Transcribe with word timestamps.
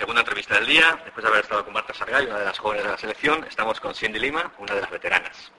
segunda 0.00 0.22
entrevista 0.22 0.54
del 0.54 0.64
día, 0.64 0.98
después 1.04 1.22
de 1.22 1.28
haber 1.28 1.42
estado 1.42 1.62
con 1.62 1.74
Marta 1.74 1.92
Sargay, 1.92 2.24
una 2.24 2.38
de 2.38 2.46
las 2.46 2.58
jóvenes 2.58 2.84
de 2.84 2.90
la 2.90 2.96
selección, 2.96 3.44
estamos 3.44 3.78
con 3.78 3.94
Cindy 3.94 4.18
Lima, 4.18 4.50
una 4.56 4.74
de 4.74 4.80
las 4.80 4.90
veteranas. 4.90 5.52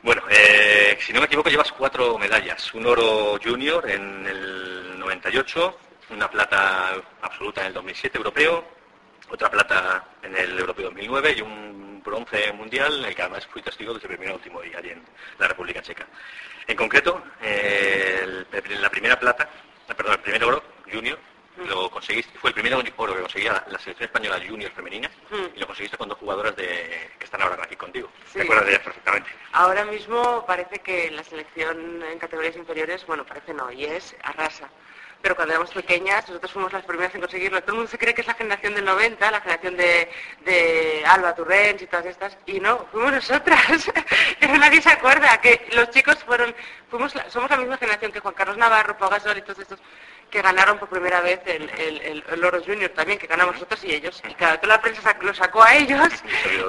Bueno, 0.00 0.22
eh, 0.30 0.96
si 1.00 1.12
no 1.12 1.18
me 1.18 1.26
equivoco, 1.26 1.50
llevas 1.50 1.72
cuatro 1.72 2.16
medallas. 2.18 2.72
Un 2.72 2.86
oro 2.86 3.36
junior 3.42 3.90
en 3.90 4.24
el 4.28 4.96
98, 5.00 5.76
una 6.10 6.30
plata 6.30 7.02
absoluta 7.20 7.62
en 7.62 7.66
el 7.66 7.72
2007 7.74 8.18
europeo, 8.18 8.64
otra 9.28 9.50
plata 9.50 10.04
en 10.22 10.36
el 10.36 10.56
europeo 10.56 10.84
2009 10.84 11.34
y 11.38 11.40
un 11.40 12.00
bronce 12.04 12.52
mundial 12.52 13.00
en 13.00 13.06
el 13.06 13.14
que 13.16 13.22
además 13.22 13.44
fui 13.48 13.60
testigo 13.60 13.92
desde 13.92 14.06
el 14.06 14.16
primer 14.16 14.36
último 14.36 14.62
día 14.62 14.78
allí 14.78 14.90
en 14.90 15.02
la 15.36 15.48
República 15.48 15.82
Checa. 15.82 16.06
En 16.64 16.76
concreto, 16.76 17.24
eh, 17.42 18.44
la 18.80 18.88
primera 18.88 19.18
plata, 19.18 19.48
perdón, 19.96 20.12
el 20.12 20.20
primer 20.20 20.44
oro 20.44 20.62
junior 20.88 21.18
conseguiste, 22.08 22.38
fue 22.38 22.50
el 22.50 22.54
primer 22.54 22.74
oro 22.74 23.14
que 23.14 23.20
conseguía 23.20 23.64
la 23.68 23.78
selección 23.78 24.06
española 24.06 24.40
junior 24.48 24.70
femenina 24.72 25.10
hmm. 25.30 25.56
y 25.56 25.60
lo 25.60 25.66
conseguiste 25.66 25.98
con 25.98 26.08
dos 26.08 26.16
jugadoras 26.16 26.56
de, 26.56 27.10
que 27.18 27.24
están 27.24 27.42
ahora 27.42 27.62
aquí 27.62 27.76
contigo. 27.76 28.08
¿Te 28.32 28.42
acuerdas 28.42 28.64
de 28.64 28.70
ellas 28.72 28.84
perfectamente? 28.84 29.28
Ahora 29.52 29.84
mismo 29.84 30.44
parece 30.46 30.78
que 30.78 31.10
la 31.10 31.22
selección 31.22 32.02
en 32.02 32.18
categorías 32.18 32.56
inferiores, 32.56 33.04
bueno, 33.06 33.26
parece 33.26 33.52
no, 33.52 33.70
y 33.70 33.84
es 33.84 34.16
arrasa 34.22 34.70
pero 35.22 35.34
cuando 35.34 35.54
éramos 35.54 35.70
pequeñas 35.72 36.28
nosotros 36.28 36.52
fuimos 36.52 36.72
las 36.72 36.84
primeras 36.84 37.14
en 37.14 37.20
conseguirlo. 37.20 37.60
Todo 37.60 37.72
el 37.72 37.76
mundo 37.78 37.90
se 37.90 37.98
cree 37.98 38.14
que 38.14 38.20
es 38.20 38.26
la 38.26 38.34
generación 38.34 38.74
del 38.74 38.84
90, 38.84 39.30
la 39.30 39.40
generación 39.40 39.76
de, 39.76 41.04
Alba 41.06 41.34
Turrens 41.34 41.82
y 41.82 41.86
todas 41.86 42.06
estas, 42.06 42.36
y 42.46 42.60
no, 42.60 42.86
fuimos 42.92 43.12
nosotras. 43.12 43.90
pero 44.40 44.56
nadie 44.56 44.80
se 44.80 44.90
acuerda 44.90 45.40
que 45.40 45.68
los 45.72 45.90
chicos 45.90 46.16
fueron, 46.24 46.54
fuimos 46.90 47.12
somos 47.28 47.50
la 47.50 47.56
misma 47.56 47.76
generación 47.76 48.12
que 48.12 48.20
Juan 48.20 48.34
Carlos 48.34 48.56
Navarro, 48.56 48.96
Pau 48.96 49.10
Gasol 49.10 49.38
y 49.38 49.42
todos 49.42 49.58
estos 49.58 49.80
que 50.30 50.42
ganaron 50.42 50.78
por 50.78 50.88
primera 50.88 51.20
vez 51.20 51.40
el, 51.46 51.70
el, 51.70 52.24
el, 52.28 52.44
Oro 52.44 52.62
Junior 52.64 52.90
también, 52.90 53.18
que 53.18 53.26
ganamos 53.26 53.54
nosotros 53.54 53.82
y 53.84 53.94
ellos. 53.94 54.22
Y 54.28 54.34
claro, 54.34 54.58
toda 54.60 54.76
la 54.76 54.82
prensa 54.82 55.16
lo 55.20 55.34
sacó 55.34 55.62
a 55.62 55.74
ellos. 55.74 56.08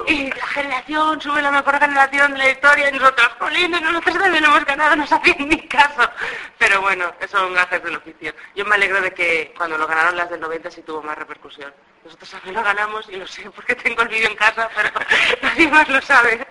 Y 0.06 0.30
la 0.30 0.46
generación, 0.46 1.20
sube 1.20 1.42
la 1.42 1.50
mejor 1.50 1.78
generación 1.78 2.32
de 2.32 2.38
la 2.38 2.50
historia 2.50 2.88
y 2.88 2.92
nosotros, 2.92 3.28
jolines, 3.38 3.82
nosotros 3.82 4.18
también 4.18 4.44
hemos 4.44 4.64
ganado, 4.64 4.96
no 4.96 5.04
hacían 5.04 5.48
ni 5.48 5.68
caso. 5.68 6.10
Pero 6.58 6.80
bueno, 6.80 7.12
eso 7.20 7.38
son 7.38 7.54
gajes 7.54 7.82
del 7.82 7.96
oficio. 7.96 8.34
Yo 8.54 8.64
me 8.64 8.74
alegro 8.74 9.00
de 9.00 9.12
que 9.12 9.52
cuando 9.56 9.78
lo 9.78 9.86
ganaron 9.86 10.16
las 10.16 10.30
del 10.30 10.40
90 10.40 10.70
sí 10.70 10.82
tuvo 10.82 11.02
más 11.02 11.16
repercusión. 11.16 11.72
Nosotros 12.04 12.30
también 12.30 12.54
lo 12.54 12.62
ganamos 12.62 13.08
y 13.08 13.16
lo 13.16 13.26
sé 13.26 13.50
porque 13.50 13.74
tengo 13.74 14.02
el 14.02 14.08
vídeo 14.08 14.28
en 14.28 14.36
casa, 14.36 14.68
pero 14.74 14.90
nadie 15.42 15.68
más 15.68 15.88
lo 15.88 16.00
sabe. 16.00 16.46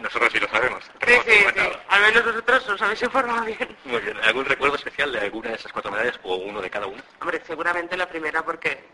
Nosotros 0.00 0.32
sí 0.32 0.40
lo 0.40 0.48
sabemos. 0.48 0.84
Sí, 1.06 1.14
sí, 1.24 1.46
sí. 1.54 1.68
Al 1.88 2.02
menos 2.02 2.24
vosotros 2.24 2.68
os 2.68 2.82
habéis 2.82 3.02
informado 3.02 3.44
bien. 3.44 3.76
Muy 3.84 4.00
bien. 4.00 4.16
¿Algún 4.24 4.44
recuerdo 4.44 4.76
especial 4.76 5.12
de 5.12 5.20
alguna 5.20 5.50
de 5.50 5.56
esas 5.56 5.72
cuatro 5.72 5.90
medallas 5.90 6.18
o 6.22 6.36
uno 6.36 6.60
de 6.60 6.70
cada 6.70 6.86
una? 6.86 7.02
Hombre, 7.20 7.42
seguramente 7.46 7.96
la 7.96 8.08
primera 8.08 8.44
porque 8.44 8.84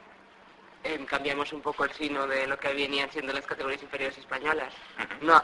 em, 0.84 1.06
cambiamos 1.06 1.52
un 1.52 1.62
poco 1.62 1.84
el 1.84 1.92
sino 1.92 2.26
de 2.26 2.46
lo 2.46 2.58
que 2.58 2.72
venían 2.72 3.10
siendo 3.10 3.32
las 3.32 3.46
categorías 3.46 3.82
inferiores 3.82 4.18
españolas. 4.18 4.74
no, 5.22 5.42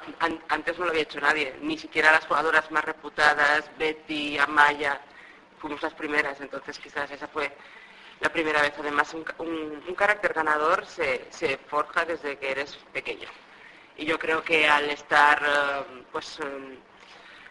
antes 0.48 0.78
no 0.78 0.84
lo 0.84 0.90
había 0.90 1.02
hecho 1.02 1.20
nadie, 1.20 1.56
ni 1.62 1.78
siquiera 1.78 2.12
las 2.12 2.26
jugadoras 2.26 2.70
más 2.70 2.84
reputadas, 2.84 3.70
Betty, 3.78 4.38
Amaya, 4.38 5.00
fuimos 5.58 5.82
las 5.82 5.94
primeras, 5.94 6.40
entonces 6.40 6.78
quizás 6.78 7.10
esa 7.10 7.28
fue 7.28 7.52
la 8.20 8.30
primera 8.30 8.62
vez. 8.62 8.72
Además, 8.78 9.14
un, 9.14 9.94
carácter 9.96 10.32
ganador 10.32 10.86
se, 10.86 11.58
forja 11.68 12.04
desde 12.04 12.38
que 12.38 12.50
eres 12.50 12.76
pequeño. 12.92 13.28
Y 13.96 14.06
yo 14.06 14.18
creo 14.18 14.42
que 14.42 14.68
al 14.68 14.90
estar, 14.90 15.42
eh, 15.42 16.04
pues, 16.12 16.38
em, 16.40 16.78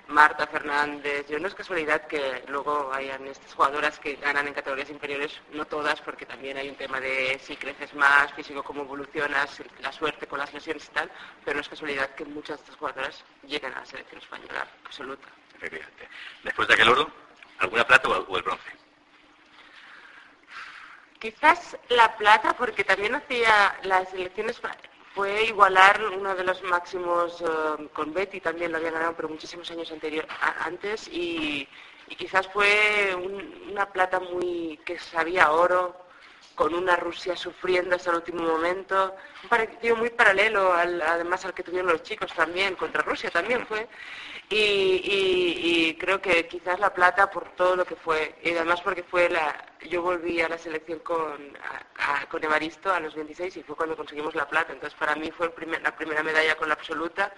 Marta 0.07 0.47
Fernández, 0.47 1.27
yo 1.27 1.37
no 1.37 1.47
es 1.49 1.53
casualidad 1.55 2.07
que 2.07 2.43
luego 2.47 2.93
hayan 2.93 3.27
estas 3.27 3.53
jugadoras 3.53 3.99
que 3.99 4.15
ganan 4.15 4.47
en 4.47 4.53
categorías 4.53 4.89
inferiores, 4.89 5.41
no 5.51 5.65
todas, 5.65 5.99
porque 6.01 6.25
también 6.25 6.55
hay 6.55 6.69
un 6.69 6.75
tema 6.75 7.01
de 7.01 7.37
si 7.43 7.57
creces 7.57 7.93
más, 7.93 8.31
físico, 8.33 8.63
cómo 8.63 8.83
evolucionas, 8.83 9.61
la 9.81 9.91
suerte 9.91 10.25
con 10.25 10.39
las 10.39 10.53
lesiones 10.53 10.85
y 10.85 10.91
tal, 10.91 11.11
pero 11.43 11.55
no 11.55 11.61
es 11.61 11.67
casualidad 11.67 12.15
que 12.15 12.23
muchas 12.23 12.57
de 12.57 12.63
estas 12.63 12.77
jugadoras 12.77 13.25
lleguen 13.45 13.73
a 13.73 13.79
la 13.79 13.85
selección 13.85 14.21
española 14.21 14.65
absoluta. 14.85 15.27
Después 16.43 16.67
de 16.69 16.73
aquel 16.73 16.89
oro, 16.89 17.11
¿alguna 17.59 17.85
plata 17.85 18.09
o 18.09 18.37
el 18.37 18.43
bronce? 18.43 18.77
Quizás 21.19 21.77
la 21.89 22.15
plata, 22.15 22.55
porque 22.55 22.83
también 22.83 23.15
hacía 23.15 23.75
las 23.83 24.13
elecciones 24.13 24.61
fue 25.15 25.45
igualar 25.45 25.99
uno 26.03 26.35
de 26.35 26.43
los 26.43 26.61
máximos 26.61 27.41
eh, 27.41 27.87
con 27.91 28.13
Betty, 28.13 28.39
también 28.39 28.71
lo 28.71 28.77
había 28.77 28.91
ganado, 28.91 29.15
pero 29.15 29.29
muchísimos 29.29 29.69
años 29.71 29.91
anterior, 29.91 30.27
antes, 30.59 31.07
y, 31.07 31.67
quizás 32.17 32.47
fue 32.47 33.15
una 33.67 33.91
plata 33.91 34.19
muy 34.19 34.79
que 34.85 34.99
sabía 34.99 35.51
oro, 35.51 36.06
con 36.57 36.73
una 36.73 36.95
Rusia 36.95 37.35
sufriendo 37.35 37.95
hasta 37.95 38.09
el 38.09 38.15
último 38.15 38.41
momento, 38.41 39.15
un 39.43 39.49
partido 39.49 39.95
muy 39.95 40.09
paralelo 40.09 40.73
además 40.73 41.45
al 41.45 41.53
que 41.53 41.61
tuvieron 41.61 41.91
los 41.91 42.01
chicos 42.01 42.33
también, 42.33 42.75
contra 42.75 43.03
Rusia 43.03 43.29
también 43.29 43.67
fue, 43.67 43.87
y, 44.49 45.95
creo 45.99 46.19
que 46.19 46.47
quizás 46.47 46.79
la 46.79 46.91
plata 46.91 47.29
por 47.29 47.49
todo 47.55 47.75
lo 47.75 47.85
que 47.85 47.95
fue, 47.95 48.39
y 48.41 48.49
además 48.55 48.81
porque 48.81 49.03
fue 49.03 49.29
la, 49.29 49.67
yo 49.87 50.01
volví 50.01 50.41
a 50.41 50.49
la 50.49 50.57
selección 50.57 50.97
con, 50.99 51.55
con 52.27 52.43
Evaristo 52.43 52.91
a 52.91 52.99
los 52.99 53.13
26 53.13 53.57
y 53.57 53.63
fue 53.63 53.75
cuando 53.75 53.95
conseguimos 53.95 54.33
la 54.33 54.49
plata, 54.49 54.73
entonces 54.73 54.97
para 54.97 55.15
mí 55.15 55.29
fue 55.29 55.53
la 55.83 55.95
primera 55.95 56.23
medalla 56.23 56.55
con 56.55 56.69
la 56.69 56.73
absoluta, 56.73 57.31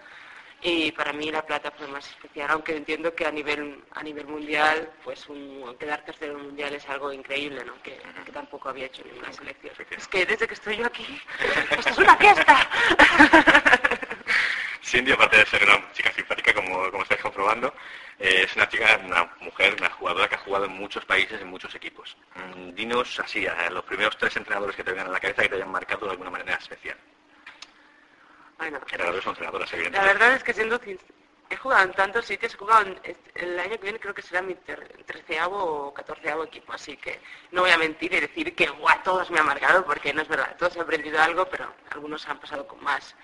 y 0.62 0.92
para 0.92 1.14
mí 1.14 1.32
la 1.32 1.46
plata 1.46 1.72
fue 1.72 1.88
más 1.88 2.08
especial, 2.10 2.50
aunque 2.52 2.76
entiendo 2.76 3.14
que 3.16 3.26
a 3.26 3.32
nivel 3.32 3.84
a 3.92 4.04
nivel 4.04 4.28
mundial, 4.28 4.92
pues 5.04 5.28
un, 5.30 5.76
quedar 5.80 6.04
tercero 6.04 6.38
en 6.38 6.46
mundial 6.48 6.74
es 6.74 6.88
algo 6.90 7.14
increíble, 7.14 7.64
¿no? 7.64 7.82
Que, 7.82 8.00
tampoco 8.34 8.70
había 8.70 8.86
hecho 8.86 9.04
ninguna 9.06 9.32
selección. 9.34 9.74
Es 9.90 10.08
que 10.08 10.26
desde 10.26 10.48
que 10.48 10.54
estoy 10.54 10.78
yo 10.78 10.86
aquí, 10.86 11.20
esto 11.78 11.90
es 11.90 11.98
una 11.98 12.16
fiesta. 12.18 12.70
Cindy, 14.82 15.12
aparte 15.12 15.38
de 15.38 15.46
ser 15.46 15.64
una 15.64 15.92
chica 15.94 16.12
simpática, 16.12 16.54
como, 16.54 16.90
como 16.90 17.04
estáis 17.04 17.22
comprobando, 17.22 17.74
eh, 18.18 18.44
es 18.46 18.56
una 18.56 18.68
chica, 18.68 19.00
una 19.06 19.32
mujer, 19.40 19.76
una 19.78 19.90
jugadora 19.92 20.28
que 20.28 20.36
ha 20.36 20.40
jugado 20.40 20.66
en 20.66 20.72
muchos 20.72 21.06
países, 21.06 21.40
en 21.42 21.48
muchos 21.48 21.74
equipos. 21.76 22.18
Mm, 22.36 22.74
dinos 22.74 23.20
así, 23.20 23.46
a 23.46 23.70
los 23.70 23.84
primeros 23.84 24.18
tres 24.18 24.36
entrenadores 24.36 24.76
que 24.76 24.84
te 24.84 24.92
vengan 24.92 25.08
a 25.08 25.12
la 25.12 25.20
cabeza 25.20 25.44
que 25.44 25.50
te 25.50 25.56
hayan 25.56 25.72
marcado 25.72 26.06
de 26.06 26.12
alguna 26.12 26.32
manera 26.32 26.56
especial. 26.56 26.98
Bueno, 28.60 28.78
son 29.24 29.38
La 29.94 30.04
verdad 30.04 30.34
es 30.34 30.44
que 30.44 30.54
siendo 30.54 30.82
he 31.50 31.56
jugado 31.56 31.86
en 31.86 31.94
tantos 31.94 32.26
sitios, 32.26 32.54
he 32.54 32.58
jugado 32.58 32.94
el 33.36 33.58
año 33.58 33.72
que 33.72 33.84
viene 33.84 34.00
creo 34.00 34.14
que 34.14 34.22
será 34.22 34.42
mi 34.42 34.54
treceavo 35.06 35.88
o 35.88 35.94
catorceavo 35.94 36.44
equipo, 36.44 36.74
así 36.74 36.98
que 36.98 37.22
no 37.52 37.62
voy 37.62 37.72
a 37.72 37.78
mentir 37.78 38.14
y 38.14 38.20
decir 38.20 38.54
que 38.54 38.68
guau, 38.68 39.02
todos 39.02 39.32
me 39.32 39.40
han 39.40 39.46
marcado, 39.46 39.86
porque 39.86 40.14
no 40.14 40.22
es 40.22 40.28
verdad, 40.28 40.58
todos 40.58 40.76
han 40.76 40.82
aprendido 40.84 41.22
algo, 41.22 41.46
pero 41.46 41.74
algunos 41.92 42.28
han 42.28 42.40
pasado 42.40 42.68
con 42.68 42.84
más 42.84 43.16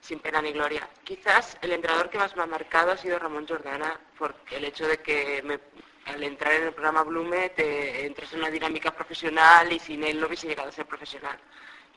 sin 0.00 0.18
pena 0.18 0.42
ni 0.42 0.52
gloria. 0.52 0.88
Quizás 1.04 1.56
el 1.62 1.72
entrenador 1.72 2.10
que 2.10 2.18
más 2.18 2.34
me 2.34 2.42
ha 2.42 2.46
marcado 2.46 2.90
ha 2.90 2.96
sido 2.96 3.20
Ramón 3.20 3.46
Jordana, 3.46 4.00
por 4.18 4.34
el 4.50 4.64
hecho 4.64 4.88
de 4.88 4.98
que 4.98 5.60
al 6.06 6.22
entrar 6.24 6.54
en 6.54 6.64
el 6.64 6.72
programa 6.74 7.04
Blume 7.04 7.50
te 7.50 8.04
entras 8.04 8.32
en 8.32 8.40
una 8.40 8.50
dinámica 8.50 8.90
profesional 8.90 9.72
y 9.72 9.78
sin 9.78 10.02
él 10.02 10.20
no 10.20 10.26
hubiese 10.26 10.48
llegado 10.48 10.70
a 10.70 10.72
ser 10.72 10.86
profesional. 10.86 11.38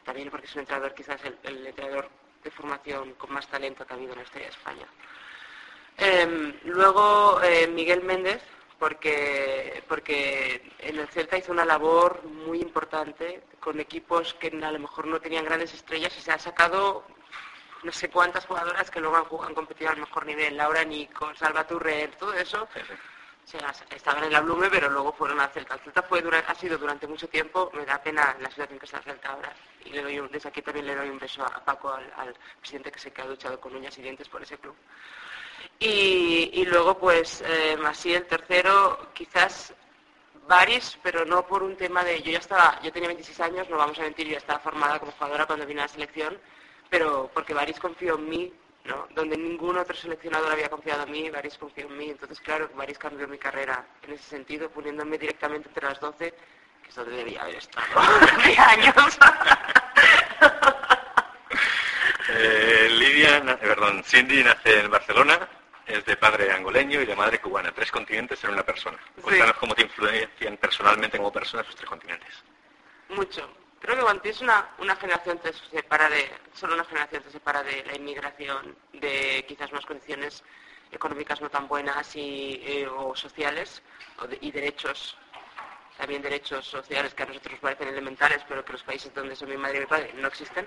También 0.03 0.29
porque 0.29 0.45
es 0.45 0.53
un 0.53 0.59
entrenador 0.59 0.93
quizás 0.93 1.19
el 1.25 1.65
entrenador 1.65 2.07
de 2.45 2.51
formación 2.51 3.13
con 3.15 3.33
más 3.33 3.47
talento 3.47 3.85
que 3.85 3.93
ha 3.93 3.97
habido 3.97 4.13
en 4.13 4.19
la 4.19 4.23
historia 4.23 4.47
de 4.47 4.53
España. 4.53 4.87
Em, 5.97 6.53
luego 6.63 7.41
eh, 7.41 7.67
Miguel 7.67 8.03
Méndez, 8.03 8.41
porque, 8.79 9.83
porque 9.87 10.71
en 10.79 10.99
el 10.99 11.07
Celta 11.07 11.37
hizo 11.37 11.51
una 11.51 11.65
labor 11.65 12.23
muy 12.23 12.59
importante 12.61 13.43
con 13.59 13.79
equipos 13.79 14.33
que 14.35 14.47
a 14.47 14.71
lo 14.71 14.79
mejor 14.79 15.07
no 15.07 15.19
tenían 15.19 15.45
grandes 15.45 15.73
estrellas 15.73 16.15
y 16.17 16.21
se 16.21 16.31
ha 16.31 16.39
sacado 16.39 17.05
no 17.83 17.91
sé 17.91 18.09
cuántas 18.09 18.45
jugadoras 18.45 18.89
que 18.89 18.99
luego 18.99 19.17
han, 19.17 19.47
han 19.47 19.53
competido 19.53 19.91
al 19.91 19.97
mejor 19.97 20.25
nivel, 20.25 20.57
Laura 20.57 20.83
Nico, 20.83 21.33
Salva 21.35 21.67
Turrer, 21.67 22.15
todo 22.15 22.33
eso 22.33 22.67
estaban 23.89 24.23
en 24.23 24.33
la 24.33 24.41
Blume, 24.41 24.69
pero 24.69 24.89
luego 24.89 25.13
fueron 25.13 25.39
al 25.39 25.49
Celta. 25.49 25.75
El 25.75 25.79
Celta 25.81 26.03
fue, 26.03 26.23
ha 26.47 26.55
sido 26.55 26.77
durante 26.77 27.07
mucho 27.07 27.27
tiempo, 27.27 27.69
me 27.73 27.85
da 27.85 28.01
pena 28.01 28.35
la 28.39 28.49
situación 28.49 28.79
que 28.79 28.85
está 28.85 28.97
el 28.97 29.03
Celta 29.03 29.29
ahora. 29.29 29.53
Y 29.83 29.89
le 29.89 30.01
doy 30.01 30.27
desde 30.31 30.49
aquí 30.49 30.61
también 30.61 30.87
le 30.87 30.95
doy 30.95 31.09
un 31.09 31.19
beso 31.19 31.43
a, 31.43 31.63
Paco, 31.63 31.93
al, 31.93 32.35
presidente 32.59 32.91
que 32.91 32.99
se 32.99 33.11
quedó 33.11 33.29
duchado 33.29 33.59
con 33.59 33.75
uñas 33.75 33.97
y 33.97 34.01
dientes 34.01 34.27
por 34.27 34.41
ese 34.41 34.57
club. 34.57 34.75
Y, 35.79 36.63
luego, 36.65 36.97
pues, 36.97 37.41
eh, 37.41 37.77
el 38.05 38.25
tercero, 38.27 39.09
quizás 39.13 39.73
Baris, 40.47 40.97
pero 41.03 41.25
no 41.25 41.45
por 41.45 41.63
un 41.63 41.75
tema 41.75 42.03
de... 42.03 42.21
Yo 42.21 42.31
ya 42.31 42.39
estaba, 42.39 42.79
yo 42.81 42.91
tenía 42.91 43.09
26 43.09 43.39
años, 43.41 43.69
no 43.69 43.77
vamos 43.77 43.99
a 43.99 44.03
mentir, 44.03 44.27
yo 44.27 44.37
estaba 44.37 44.59
formada 44.59 44.99
como 44.99 45.11
jugadora 45.11 45.45
cuando 45.45 45.65
vine 45.65 45.81
a 45.81 45.85
la 45.85 45.89
selección, 45.89 46.39
pero 46.89 47.29
porque 47.33 47.53
Baris 47.53 47.79
confió 47.79 48.15
en 48.15 48.29
mí 48.29 48.53
donde 49.15 49.37
ningún 49.37 49.77
otro 49.77 49.95
seleccionador 49.95 50.51
había 50.51 50.69
confiado 50.69 51.03
en 51.03 51.11
mí, 51.11 51.29
Baris 51.29 51.57
confió 51.57 51.87
en 51.87 51.97
mí. 51.97 52.09
Entonces, 52.11 52.39
claro, 52.39 52.69
Baris 52.75 52.97
cambió 52.97 53.27
mi 53.27 53.37
carrera 53.37 53.85
en 54.03 54.13
ese 54.13 54.23
sentido, 54.23 54.69
poniéndome 54.69 55.17
directamente 55.17 55.67
entre 55.69 55.87
las 55.87 55.99
12, 55.99 56.31
que 56.83 56.89
es 56.89 56.95
donde 56.95 57.15
debía 57.15 57.41
haber 57.41 57.55
estado. 57.55 57.87
¡Qué 58.43 58.57
años! 58.59 59.19
eh, 62.29 62.87
Lidia, 62.91 63.37
eh, 63.37 63.57
perdón, 63.61 64.03
Cindy 64.03 64.43
nace 64.43 64.79
en 64.81 64.91
Barcelona, 64.91 65.49
es 65.87 66.05
de 66.05 66.17
padre 66.17 66.51
angoleño 66.51 67.01
y 67.01 67.05
de 67.05 67.15
madre 67.15 67.39
cubana. 67.39 67.71
Tres 67.71 67.91
continentes 67.91 68.43
en 68.43 68.51
una 68.51 68.63
persona. 68.63 68.97
Cuéntanos 69.21 69.55
cómo 69.57 69.73
te 69.73 69.83
influencian 69.83 70.57
personalmente 70.57 71.17
como 71.17 71.31
persona 71.31 71.63
esos 71.63 71.75
tres 71.75 71.89
continentes. 71.89 72.43
Mucho 73.09 73.64
Creo 73.79 73.95
que 73.95 74.01
cuando 74.01 74.21
tienes 74.21 74.41
una, 74.41 74.69
una 74.79 74.95
generación 74.95 75.37
te 75.39 75.53
separa 75.53 76.09
de, 76.09 76.29
solo 76.53 76.73
una 76.73 76.85
generación 76.85 77.23
te 77.23 77.31
separa 77.31 77.61
de 77.63 77.83
la 77.85 77.95
inmigración, 77.95 78.75
de 78.93 79.45
quizás 79.47 79.71
unas 79.71 79.85
condiciones 79.85 80.43
económicas 80.91 81.41
no 81.41 81.49
tan 81.49 81.67
buenas 81.67 82.15
y, 82.15 82.61
eh, 82.65 82.87
o 82.87 83.15
sociales 83.15 83.81
y 84.41 84.51
derechos, 84.51 85.17
también 85.97 86.21
derechos 86.21 86.65
sociales 86.65 87.13
que 87.13 87.23
a 87.23 87.25
nosotros 87.27 87.53
nos 87.53 87.61
parecen 87.61 87.89
elementales, 87.89 88.43
pero 88.47 88.63
que 88.63 88.73
los 88.73 88.83
países 88.83 89.13
donde 89.13 89.35
son 89.35 89.49
mi 89.49 89.57
madre 89.57 89.77
y 89.77 89.79
mi 89.81 89.85
padre 89.85 90.13
no 90.15 90.27
existen, 90.27 90.65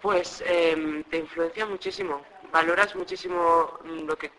pues 0.00 0.42
em, 0.46 1.02
te 1.04 1.18
influencia 1.18 1.66
muchísimo. 1.66 2.24
Valoras 2.52 2.94
muchísimo 2.94 3.78
lo 3.84 4.16
que, 4.16 4.30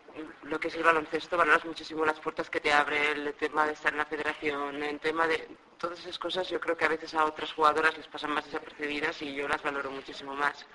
lo 0.43 0.59
que 0.59 0.67
es 0.69 0.75
el 0.75 0.83
baloncesto, 0.83 1.37
valoras 1.37 1.65
muchísimo 1.65 2.05
las 2.05 2.19
puertas 2.19 2.49
que 2.49 2.59
te 2.59 2.71
abre, 2.71 3.11
el 3.11 3.33
tema 3.35 3.65
de 3.65 3.73
estar 3.73 3.91
en 3.91 3.99
la 3.99 4.05
federación, 4.05 4.81
el 4.81 4.99
tema 4.99 5.27
de 5.27 5.47
todas 5.77 5.99
esas 5.99 6.17
cosas 6.17 6.49
yo 6.49 6.59
creo 6.59 6.77
que 6.77 6.85
a 6.85 6.89
veces 6.89 7.13
a 7.13 7.25
otras 7.25 7.51
jugadoras 7.53 7.97
les 7.97 8.07
pasan 8.07 8.31
más 8.31 8.45
desapercibidas 8.45 9.21
y 9.21 9.35
yo 9.35 9.47
las 9.47 9.61
valoro 9.61 9.91
muchísimo 9.91 10.33
más 10.33 10.65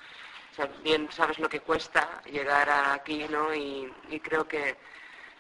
bien 0.83 1.09
sabes 1.11 1.39
lo 1.39 1.49
que 1.49 1.61
cuesta 1.61 2.23
llegar 2.25 2.69
aquí, 2.71 3.27
¿no? 3.29 3.55
Y, 3.55 3.93
creo 4.23 4.47
que, 4.47 4.77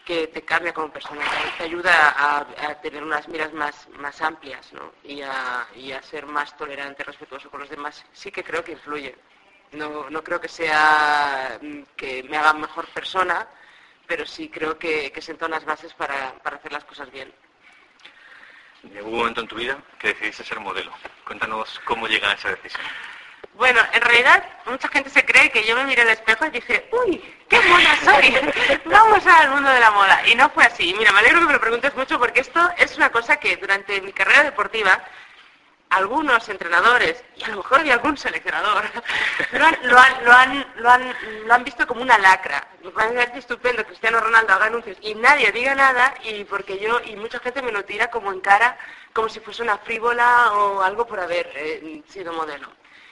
te 0.05 0.43
cambia 0.43 0.75
como 0.75 0.93
persona, 0.93 1.25
te 1.56 1.64
ayuda 1.64 2.14
a, 2.17 2.81
tener 2.81 3.03
unas 3.03 3.29
miras 3.29 3.53
más, 3.53 3.88
más 3.91 4.20
amplias, 4.23 4.73
¿no? 4.73 4.93
Y 5.05 5.23
a, 5.23 5.69
ser 6.03 6.26
más 6.26 6.56
tolerante, 6.56 7.05
respetuoso 7.05 7.50
con 7.50 7.61
los 7.61 7.70
demás. 7.70 8.05
Sí 8.12 8.32
que 8.32 8.43
creo 8.43 8.64
que 8.64 8.73
influye. 8.73 9.14
No, 9.73 10.11
no 10.11 10.25
creo 10.25 10.41
que 10.41 10.49
sea 10.49 11.58
mm, 11.62 11.82
que 11.96 12.25
me 12.25 12.37
haga 12.37 12.55
mejor 12.55 12.87
persona, 12.88 13.46
pero 14.11 14.27
sí 14.27 14.49
creo 14.49 14.77
que, 14.77 15.12
que 15.12 15.23
siento 15.23 15.47
unas 15.47 15.65
bases 15.65 15.95
para, 15.95 16.33
para 16.43 16.57
hacer 16.57 16.73
las 16.73 16.85
cosas 16.85 17.09
bien. 17.12 17.33
Hubo 19.03 19.09
un 19.09 19.19
momento 19.19 19.41
en 19.41 19.47
tu 19.47 19.55
vida 19.55 19.79
que 20.01 20.09
decidiste 20.09 20.43
ser 20.43 20.59
modelo. 20.59 20.91
Cuéntanos 21.25 21.81
cómo 21.85 22.09
llega 22.09 22.29
a 22.29 22.35
esa 22.35 22.49
decisión. 22.51 22.83
Bueno, 23.55 23.81
en 23.93 24.03
realidad 24.03 24.45
mucha 24.67 24.89
gente 24.89 25.11
se 25.11 25.25
cree 25.25 25.53
que 25.53 25.62
yo 25.62 25.77
me 25.77 25.85
miré 25.85 26.03
al 26.03 26.09
espejo 26.09 26.45
y 26.45 26.51
dije, 26.51 26.91
uy, 26.91 27.23
qué 27.49 27.61
mona 27.61 27.97
soy, 28.03 28.35
vamos 28.87 29.25
al 29.25 29.51
mundo 29.51 29.71
de 29.71 29.79
la 29.79 29.93
moda. 29.93 30.27
Y 30.27 30.35
no 30.35 30.51
fue 30.51 30.65
así. 30.65 30.93
Mira, 30.99 31.13
me 31.13 31.21
alegro 31.21 31.39
que 31.39 31.47
me 31.47 31.53
lo 31.53 31.61
preguntes 31.61 31.95
mucho 31.95 32.19
porque 32.19 32.41
esto 32.41 32.69
es 32.79 32.97
una 32.97 33.13
cosa 33.13 33.37
que 33.37 33.59
durante 33.59 34.01
mi 34.01 34.13
carrera 34.13 34.43
deportiva 34.43 35.05
algunos 35.91 36.49
entrenadores 36.49 37.23
y 37.37 37.45
a 37.45 37.49
lo 37.49 37.59
mejor 37.59 37.83
de 37.83 37.93
algún 37.93 38.17
seleccionador 38.17 38.85
lo 39.53 39.65
han, 39.65 39.77
lo 39.83 39.99
han, 39.99 40.25
lo 40.25 40.33
han, 40.33 40.67
lo 40.77 40.91
han, 40.91 41.17
lo 41.47 41.55
han 41.55 41.65
visto 41.65 41.87
como 41.87 42.03
una 42.03 42.17
lacra. 42.19 42.67
Me 42.83 42.91
parece 42.91 43.39
estupendo 43.39 43.85
Cristiano 43.85 44.21
Ronaldo 44.21 44.53
haga 44.53 44.67
anuncios 44.67 44.97
y 45.01 45.15
nadie 45.15 45.53
diga 45.53 45.75
nada 45.75 46.15
y 46.25 46.45
porque 46.45 46.79
yo 46.79 47.01
y 47.05 47.17
mucha 47.17 47.41
gente 47.41 47.61
me 47.63 47.73
lo 47.73 47.85
tira 47.85 48.11
como 48.11 48.33
en 48.33 48.41
cara 48.41 48.79
como 49.13 49.29
si 49.29 49.41
fuese 49.41 49.63
una 49.63 49.79
frívola 49.79 50.53
o 50.53 50.83
algo 50.83 51.07
por 51.07 51.21
haber 51.21 51.51
eh, 51.57 52.03
sido 52.09 52.33
modelo. 52.33 52.69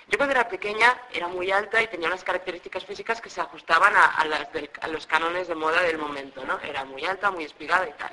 Yo 0.09 0.17
cuando 0.17 0.35
era 0.35 0.49
pequeña 0.49 0.97
era 1.13 1.29
muy 1.29 1.51
alta 1.51 1.83
y 1.83 1.89
tenía 1.89 2.09
unas 2.09 2.25
características 2.25 2.85
físicas 2.87 3.21
que 3.21 3.29
se 3.29 3.43
ajustaban 3.43 3.93
a, 3.95 4.25
los 4.89 5.07
cánones 5.07 5.49
de 5.49 5.55
moda 5.55 5.83
del 5.83 5.99
momento, 5.99 6.43
¿no? 6.47 6.59
Era 6.61 6.85
muy 6.85 7.05
alta, 7.05 7.31
muy 7.31 7.45
espigada 7.45 7.87
y 7.87 7.93
tal. 7.93 8.11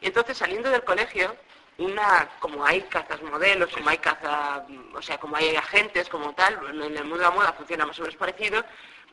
Y 0.00 0.06
entonces 0.06 0.38
saliendo 0.38 0.70
del 0.70 0.84
colegio, 0.84 1.36
una, 1.78 2.28
como 2.38 2.64
hay 2.64 2.82
cazas 2.82 3.20
modelos, 3.22 3.72
como 3.72 3.90
hay 3.90 3.98
caza, 3.98 4.64
o 4.94 5.02
sea, 5.02 5.18
como 5.18 5.36
hay 5.36 5.56
agentes 5.56 6.08
como 6.08 6.32
tal, 6.34 6.54
en 6.70 6.96
el 6.96 7.04
mundo 7.04 7.18
de 7.18 7.24
la 7.24 7.30
moda 7.30 7.52
funciona 7.52 7.86
más 7.86 7.98
o 7.98 8.02
menos 8.02 8.16
parecido, 8.16 8.64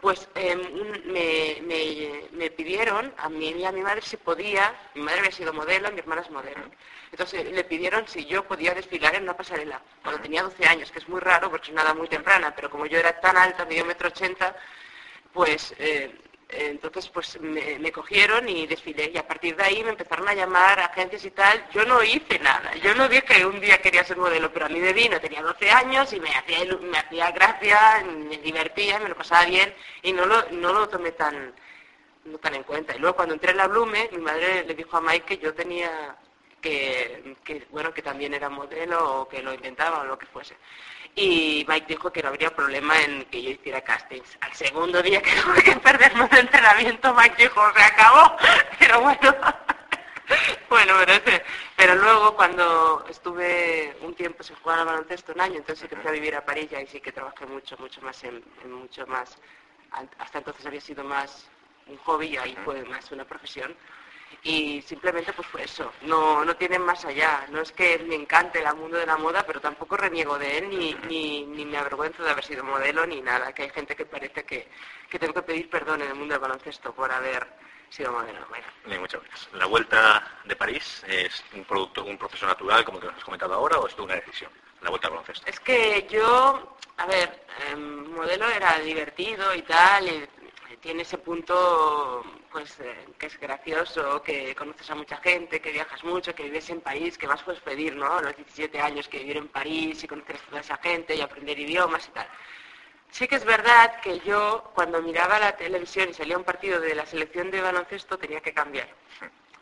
pues 0.02 0.28
em, 0.36 0.60
me, 2.32 2.50
pidieron 2.52 3.14
a 3.18 3.30
mí 3.30 3.52
y 3.52 3.66
a 3.66 3.72
mi 3.72 3.82
madre 3.82 4.02
si 4.02 4.18
podía, 4.18 4.74
mi 4.96 5.04
madre 5.04 5.20
había 5.20 5.32
sido 5.32 5.54
modelo, 5.54 5.92
mi 5.92 6.00
hermana 6.00 6.22
es 6.22 6.32
modelo. 6.32 6.64
Entonces 7.12 7.46
le 7.52 7.64
pidieron 7.64 8.08
si 8.08 8.26
yo 8.26 8.44
podía 8.48 8.74
desfilar 8.74 9.16
en 9.16 9.24
una 9.24 9.38
pasarela, 9.38 9.82
cuando 10.02 10.22
tenía 10.22 10.44
12 10.44 10.66
años, 10.66 10.92
que 10.92 11.00
es 11.00 11.10
muy 11.10 11.20
raro 11.20 11.50
porque 11.52 11.70
es 11.70 11.76
nada 11.76 11.94
muy 11.94 12.08
temprana, 12.08 12.54
pero 12.56 12.70
como 12.70 12.86
yo 12.88 12.98
era 12.98 13.20
tan 13.20 13.38
alta, 13.38 13.66
medio 13.66 13.86
metro 13.86 14.08
ochenta, 14.08 14.56
pues 15.34 15.76
eh, 15.78 16.16
entonces 16.52 17.08
pues 17.10 17.40
me, 17.42 17.92
cogieron 17.92 18.48
y 18.50 18.68
desfilé 18.68 19.12
y 19.14 19.18
a 19.18 19.28
partir 19.28 19.56
de 19.56 19.64
ahí 19.64 19.84
me 19.84 19.92
empezaron 19.92 20.28
a 20.28 20.34
llamar 20.34 20.80
agencias 20.80 21.26
y 21.26 21.32
tal. 21.32 21.68
Yo 21.72 21.86
no 21.86 22.04
hice 22.04 22.40
nada, 22.40 22.76
yo 22.76 22.94
no 22.96 23.08
dije 23.08 23.24
que 23.24 23.46
un 23.46 23.60
día 23.60 23.82
quería 23.82 24.04
ser 24.04 24.18
modelo, 24.18 24.52
pero 24.54 24.66
a 24.66 24.70
mí 24.70 24.80
me 24.80 24.94
vino, 24.94 25.20
tenía 25.20 25.42
12 25.42 25.72
años 25.72 26.14
y 26.14 26.20
me 26.20 26.30
hacía, 26.30 26.60
me 26.82 26.98
hacía 26.98 27.32
gracia, 27.32 28.04
me 28.06 28.38
divertía, 28.38 29.00
me 29.00 29.10
lo 29.10 29.16
pasaba 29.16 29.46
bien 29.46 29.74
y 30.02 30.14
no 30.14 30.26
lo, 30.26 30.50
no 30.52 30.74
lo 30.74 30.90
tomé 30.90 31.12
tan, 31.12 31.54
no 32.26 32.38
tan 32.38 32.56
en 32.56 32.64
cuenta. 32.64 32.96
Y 32.96 33.00
luego 33.00 33.16
cuando 33.16 33.34
entré 33.34 33.52
en 33.52 33.58
la 33.58 33.68
Blume, 33.68 34.10
mi 34.12 34.20
madre 34.20 34.64
le 34.66 34.76
dijo 34.76 34.98
a 34.98 35.02
Mike 35.02 35.26
que 35.26 35.38
yo 35.38 35.54
tenía 35.54 36.18
que, 36.62 37.66
bueno, 37.72 37.94
que 37.94 38.02
también 38.02 38.34
era 38.34 38.50
modelo 38.50 39.22
o 39.22 39.28
que 39.28 39.42
lo 39.42 39.54
intentaba 39.54 40.02
o 40.02 40.06
lo 40.06 40.18
que 40.18 40.28
fuese. 40.28 40.56
Y 41.16 41.66
Mike 41.68 41.88
dijo 41.90 42.12
que 42.12 42.24
no 42.24 42.30
habría 42.30 42.56
problema 42.56 43.00
en 43.02 43.26
que 43.26 43.42
yo 43.42 43.50
hiciera 43.52 43.82
castings. 43.82 44.38
Al 44.42 44.54
segundo 44.54 45.02
día 45.02 45.22
que 45.22 45.32
tuve 45.44 45.64
que 45.64 45.76
perderme 45.78 46.28
de 46.28 46.40
entrenamiento, 46.40 47.14
Mike 47.14 47.44
dijo, 47.44 47.62
se 47.76 47.84
acabó. 47.84 48.36
Pero 48.80 49.02
bueno, 49.02 49.36
bueno, 50.70 50.94
pero, 51.06 51.44
pero 51.76 51.96
luego 51.96 52.36
cuando 52.36 53.06
estuve 53.10 53.96
un 54.02 54.14
tiempo 54.16 54.44
sin 54.44 54.56
jugar 54.58 54.80
al 54.80 54.86
baloncesto, 54.86 55.34
un 55.34 55.42
año, 55.42 55.58
entonces 55.58 55.80
sí 55.80 55.88
que 55.88 56.02
fui 56.02 56.10
a 56.10 56.14
vivir 56.14 56.36
a 56.36 56.46
París 56.46 56.70
y 56.72 56.88
sí 56.88 57.02
que 57.02 57.12
trabajé 57.12 57.46
mucho, 57.46 57.78
mucho 57.78 58.02
más 58.02 58.24
en, 58.24 58.44
mucho 58.66 59.06
más. 59.08 59.38
Hasta 60.20 60.38
entonces 60.38 60.66
había 60.66 60.82
sido 60.82 61.04
más 61.04 61.50
un 61.88 61.98
hobby 61.98 62.28
y 62.28 62.38
ahí 62.38 62.58
fue 62.64 62.84
más 62.86 63.12
una 63.12 63.26
profesión 63.26 63.76
y 64.44 64.82
simplemente 64.82 65.34
pues 65.34 65.48
fue 65.48 65.64
eso, 65.64 65.92
no, 66.02 66.44
no 66.44 66.56
tienen 66.56 66.82
más 66.82 67.06
allá, 67.06 67.46
no 67.50 67.62
es 67.62 67.72
que 67.72 68.00
me 68.00 68.16
encante 68.16 68.60
el 68.60 68.76
mundo 68.76 68.98
de 68.98 69.06
la 69.06 69.18
moda, 69.18 69.44
pero 69.46 69.62
tampoco 69.62 69.98
reniego 69.98 70.38
de 70.40 70.58
él, 70.58 70.70
ni, 70.70 70.94
ni, 71.08 71.46
ni 71.46 71.66
me 71.66 71.78
avergüenzo 71.78 72.24
de 72.24 72.32
haber 72.32 72.44
sido 72.44 72.64
modelo, 72.64 73.06
ni 73.06 73.22
nada, 73.22 73.54
que 73.54 73.64
hay 73.64 73.70
gente 73.70 73.96
que 73.96 74.06
parece 74.06 74.44
que, 74.44 74.68
que 75.10 75.20
tengo 75.20 75.34
que 75.34 75.44
pedir 75.44 75.70
perdón 75.70 76.02
en 76.02 76.10
el 76.10 76.16
mundo 76.16 76.34
del 76.34 76.42
baloncesto 76.42 76.94
por 76.94 77.12
haber 77.12 77.48
sido 77.90 78.12
modelo. 78.12 78.40
Bueno. 78.50 79.02
muchas 79.02 79.22
gracias. 79.22 79.50
¿La 79.54 79.66
Vuelta 79.66 80.24
de 80.46 80.56
París 80.56 81.04
es 81.08 81.44
un, 81.54 81.66
producto, 81.66 82.04
un 82.06 82.18
proceso 82.18 82.48
natural, 82.48 82.84
como 82.86 83.00
te 83.00 83.08
has 83.08 83.24
comentado 83.24 83.54
ahora, 83.54 83.78
o 83.80 83.88
es 83.88 83.98
una 83.98 84.16
decisión, 84.16 84.52
la 84.82 84.90
Vuelta 84.90 85.08
al 85.08 85.14
baloncesto? 85.14 85.46
Es 85.48 85.60
que 85.60 86.08
yo, 86.10 86.78
a 86.98 87.06
ver, 87.06 87.46
el 87.68 87.74
em, 87.74 88.12
modelo 88.12 88.48
era 88.48 88.80
divertido 88.80 89.54
y 89.54 89.62
tal, 89.64 90.08
y 90.08 90.30
tiene 90.82 91.04
ese 91.04 91.18
punto 91.18 92.24
pues 92.52 92.80
eh, 92.80 93.06
que 93.18 93.28
es 93.28 93.40
gracioso, 93.40 94.22
que 94.22 94.56
conoces 94.56 94.90
a 94.90 94.96
mucha 94.96 95.18
gente, 95.18 95.62
que 95.62 95.72
viajas 95.72 96.04
mucho, 96.04 96.36
que 96.36 96.44
vives 96.44 96.70
en 96.70 96.82
París, 96.82 97.18
que 97.18 97.28
vas 97.28 97.44
puedes 97.44 97.62
pedir, 97.62 97.96
¿no? 97.96 98.18
A 98.18 98.22
los 98.22 98.36
17 98.36 98.80
años 98.80 99.08
que 99.08 99.20
vivir 99.20 99.38
en 99.38 99.48
París 99.48 100.04
y 100.04 100.08
conocer 100.08 100.36
a 100.36 100.50
toda 100.50 100.62
esa 100.62 100.78
gente 100.78 101.16
y 101.16 101.22
aprender 101.22 101.58
idiomas 101.60 102.08
y 102.08 102.12
tal. 102.12 102.28
Sí 103.12 103.28
que 103.28 103.36
es 103.36 103.46
verdad 103.46 104.00
que 104.02 104.20
yo 104.22 104.72
cuando 104.74 105.02
miraba 105.02 105.40
la 105.40 105.56
televisión 105.56 106.10
y 106.10 106.14
salía 106.14 106.38
un 106.38 106.44
partido 106.44 106.80
de 106.80 106.96
la 106.96 107.06
selección 107.06 107.52
de 107.52 107.62
baloncesto 107.62 108.18
tenía 108.18 108.42
que 108.42 108.54
cambiar. 108.54 108.88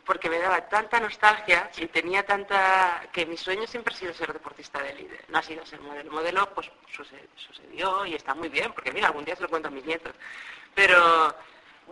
Porque 0.04 0.30
me 0.30 0.38
daba 0.38 0.68
tanta 0.68 0.98
nostalgia 0.98 1.70
y 1.76 1.86
tenía 1.86 2.24
tanta... 2.24 3.08
que 3.12 3.26
mi 3.26 3.36
sueño 3.36 3.66
siempre 3.66 3.94
ha 3.94 3.98
sido 3.98 4.14
ser 4.14 4.32
deportista 4.32 4.82
de 4.82 4.94
líder, 4.94 5.24
no 5.28 5.38
ha 5.38 5.42
sido 5.42 5.64
ser 5.66 5.80
modelo. 5.80 6.00
El 6.00 6.10
modelo 6.10 6.54
pues 6.54 6.70
sucedió 7.36 8.06
y 8.06 8.14
está 8.14 8.34
muy 8.34 8.48
bien, 8.48 8.72
porque 8.72 8.92
mira, 8.92 9.08
algún 9.08 9.24
día 9.24 9.36
se 9.36 9.42
lo 9.42 9.48
cuento 9.48 9.68
a 9.68 9.70
mis 9.70 9.84
nietos 9.84 10.14
pero 10.74 11.34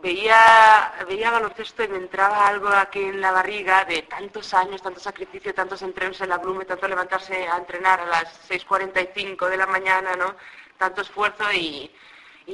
veía, 0.02 0.94
veía 1.06 1.30
baloncesto 1.30 1.82
y 1.84 1.88
me 1.88 1.98
entraba 1.98 2.46
algo 2.46 2.68
aquí 2.68 3.00
en 3.00 3.20
la 3.20 3.32
barriga 3.32 3.84
de 3.84 4.02
tantos 4.02 4.54
años, 4.54 4.82
tanto 4.82 5.00
sacrificio, 5.00 5.54
tantos 5.54 5.82
entrenos 5.82 6.20
en 6.20 6.30
la 6.30 6.38
Blume, 6.38 6.64
tanto 6.64 6.88
levantarse 6.88 7.48
a 7.48 7.56
entrenar 7.56 8.00
a 8.00 8.06
las 8.06 8.48
6.45 8.48 9.48
de 9.48 9.56
la 9.56 9.66
mañana, 9.66 10.14
¿no? 10.16 10.36
Tanto 10.76 11.02
esfuerzo 11.02 11.52
y, 11.52 11.90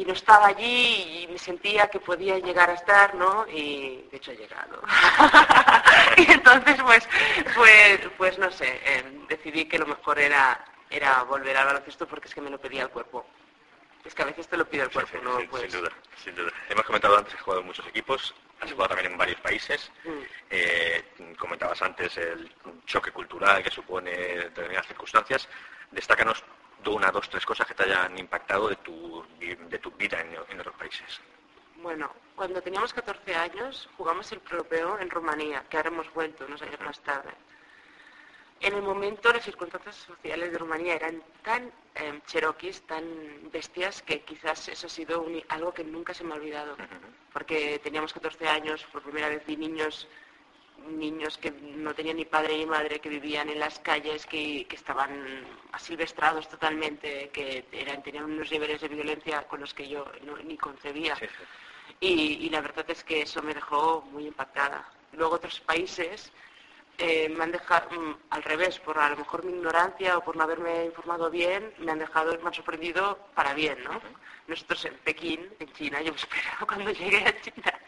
no 0.03 0.15
estaba 0.15 0.47
allí 0.47 1.23
y 1.23 1.29
me 1.31 1.39
sentía 1.39 1.89
que 1.89 2.01
podía 2.01 2.39
llegar 2.39 2.71
a 2.71 2.75
estar, 2.75 3.15
¿no? 3.15 3.47
Y 3.49 4.07
de 4.11 4.17
hecho 4.17 4.33
he 4.33 4.37
llegado. 4.37 4.83
y 6.17 6.33
entonces, 6.33 6.77
pues, 6.83 7.09
pues, 7.55 8.01
pues 8.17 8.39
no 8.39 8.51
sé, 8.51 8.81
eh, 8.85 9.05
decidí 9.29 9.67
que 9.67 9.79
lo 9.79 9.87
mejor 9.87 10.19
era, 10.19 10.65
era 10.91 11.23
volver 11.25 11.57
al 11.57 11.67
baloncesto 11.67 12.09
porque 12.09 12.29
es 12.29 12.35
que 12.35 12.41
me 12.41 12.51
lo 12.51 12.59
pedía 12.59 12.83
el 12.83 12.89
cuerpo. 12.89 13.27
Es 14.05 14.15
que 14.15 14.23
a 14.23 14.27
veces 14.27 14.49
te 14.49 14.57
lo 14.57 14.69
pide 14.69 14.83
el 14.83 14.91
cuerpo, 14.91 15.17
¿no? 15.23 15.39
Sin 15.39 15.71
duda, 15.71 15.91
sin 16.23 16.35
duda. 16.35 16.53
Hemos 16.69 16.85
comentado 16.85 17.17
antes, 17.17 17.35
has 17.35 17.41
jugado 17.41 17.61
en 17.61 17.67
muchos 17.69 17.87
equipos, 17.87 18.35
has 18.61 18.71
jugado 18.71 18.89
también 18.89 19.13
en 19.13 19.19
varios 19.19 19.41
países. 19.41 19.91
Mm. 20.05 20.11
Eh, 20.51 21.05
comentabas 21.39 21.81
antes 21.81 22.17
el 22.19 22.53
choque 22.85 23.13
cultural 23.13 23.63
que 23.63 23.71
supone 23.71 24.11
determinadas 24.11 24.89
circunstancias. 24.89 25.49
Destácanos 25.91 26.45
una, 26.93 27.11
dos, 27.11 27.29
tres 27.29 27.47
cosas 27.47 27.67
que 27.67 27.75
te 27.75 27.85
hayan 27.85 28.19
impactado 28.19 28.69
de 28.69 28.77
tu, 28.77 29.25
de 29.39 29.79
tu 29.79 29.91
vida 29.93 30.21
en, 30.21 30.61
otros 30.61 30.75
países. 30.77 31.21
Bueno, 31.77 32.11
cuando 32.35 32.63
teníamos 32.63 32.93
14 32.93 33.35
años 33.35 33.89
jugamos 33.97 34.31
el 34.33 34.41
europeo 34.51 34.99
en 34.99 35.11
Rumanía, 35.11 35.65
que 35.69 35.77
ahora 35.77 35.91
hemos 35.91 36.13
vuelto 36.13 36.47
unos 36.47 36.63
años 36.63 36.81
más 36.81 36.99
tarde 37.01 37.31
en 38.65 38.75
el 38.75 38.83
momento 38.83 39.31
las 39.33 39.45
circunstancias 39.45 39.95
sociales 39.95 40.51
de 40.51 40.59
Rumanía 40.59 40.95
eran 40.95 41.23
tan 41.43 41.71
eh, 41.95 42.21
cheroquis, 42.27 42.81
tan 42.83 43.05
bestias, 43.53 44.03
que 44.03 44.23
quizás 44.23 44.69
eso 44.69 44.87
ha 44.87 44.91
sido 44.91 45.27
algo 45.49 45.75
que 45.75 45.85
nunca 45.85 46.15
se 46.15 46.25
me 46.25 46.33
ha 46.33 46.37
olvidado. 46.37 46.77
Porque 47.33 47.79
teníamos 47.83 48.15
14 48.15 48.49
años, 48.49 48.87
por 48.91 49.03
primera 49.03 49.29
vez 49.29 49.45
vi 49.47 49.57
niños 49.57 50.09
niños 50.87 51.39
que 51.39 51.51
no 51.51 51.95
tenían 51.95 52.17
ni 52.17 52.25
padre 52.25 52.59
ni 52.59 52.67
madre, 52.67 53.01
que 53.01 53.09
vivían 53.09 53.49
en 53.49 53.61
las 53.61 53.79
calles, 53.79 54.27
que, 54.27 54.67
estaban 54.71 55.45
asilvestrados 55.73 56.49
totalmente, 56.49 57.31
que 57.33 57.65
eran, 57.73 58.03
tenían 58.03 58.25
unos 58.25 58.51
niveles 58.51 58.81
de 58.81 58.89
violencia 58.89 59.47
con 59.49 59.61
los 59.61 59.73
que 59.73 59.89
yo 59.89 60.05
ni 60.45 60.57
concebía. 60.57 61.17
Y, 62.01 62.49
la 62.51 62.61
verdad 62.61 62.85
es 62.89 63.05
que 63.05 63.23
eso 63.23 63.43
me 63.43 63.55
dejó 63.55 64.03
muy 64.11 64.27
impactada. 64.27 64.89
Luego 65.13 65.37
otros 65.37 65.61
países 65.61 66.33
eh, 66.99 67.29
me 67.29 67.45
han 67.45 67.53
dejado, 67.53 67.91
mm, 67.91 68.17
al 68.31 68.43
revés, 68.43 68.79
por 68.79 68.99
a 68.99 69.11
lo 69.11 69.17
mejor 69.17 69.45
mi 69.45 69.53
ignorancia 69.53 70.19
o 70.19 70.25
por 70.25 70.37
no 70.37 70.45
haberme 70.45 70.85
informado 70.87 71.31
bien, 71.31 71.73
me 71.79 71.93
han 71.93 71.99
dejado, 71.99 72.39
me 72.39 72.47
han 72.49 72.55
sorprendido 72.55 73.19
para 73.35 73.55
bien, 73.55 73.83
¿no? 73.85 74.01
Nosotros 74.47 74.85
en 74.85 74.99
Pekín, 74.99 75.51
en 75.59 75.73
China, 75.73 76.03
yo 76.03 76.13
me 76.13 76.19
esperaba 76.23 76.67
cuando 76.67 76.91
llegué 76.91 77.27
a 77.27 77.41
China, 77.41 77.81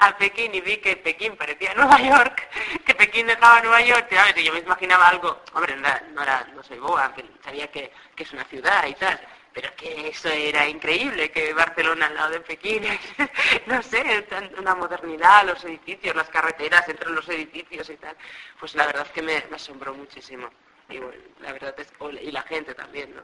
a 0.00 0.16
Pekín 0.16 0.54
y 0.54 0.60
vi 0.60 0.78
que 0.78 0.96
Pekín 0.96 1.36
parecía 1.36 1.74
Nueva 1.74 2.00
York, 2.00 2.48
que 2.86 2.94
Pekín 2.94 3.26
dejaba 3.26 3.60
Nueva 3.60 3.80
York, 3.82 4.08
y 4.36 4.42
yo 4.42 4.52
me 4.52 4.60
imaginaba 4.60 5.08
algo, 5.08 5.42
hombre, 5.52 5.76
no, 5.76 6.22
era, 6.22 6.46
no 6.54 6.62
soy 6.62 6.78
boba, 6.78 7.14
sabía 7.44 7.70
que, 7.70 7.92
que 8.16 8.22
es 8.22 8.32
una 8.32 8.44
ciudad 8.44 8.86
y 8.86 8.94
tal, 8.94 9.20
pero 9.52 9.74
que 9.76 10.08
eso 10.08 10.28
era 10.28 10.66
increíble, 10.66 11.30
que 11.30 11.52
Barcelona 11.52 12.06
al 12.06 12.14
lado 12.14 12.30
de 12.30 12.40
Pekín, 12.40 12.82
no 13.66 13.82
sé, 13.82 14.26
una 14.56 14.74
modernidad, 14.74 15.44
los 15.44 15.62
edificios, 15.64 16.16
las 16.16 16.30
carreteras 16.30 16.88
entre 16.88 17.10
los 17.10 17.28
edificios 17.28 17.90
y 17.90 17.96
tal, 17.96 18.16
pues 18.58 18.74
la 18.74 18.86
verdad 18.86 19.06
es 19.06 19.12
que 19.12 19.22
me, 19.22 19.36
asombró 19.54 19.94
muchísimo. 19.94 20.48
Y 20.88 20.98
la 21.40 21.52
verdad 21.52 21.74
es 21.78 21.92
y 22.20 22.32
la 22.32 22.42
gente 22.42 22.74
también, 22.74 23.14
¿no? 23.14 23.22